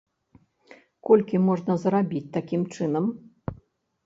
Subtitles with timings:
[1.09, 3.05] Колькі можна зарабіць такім чынам?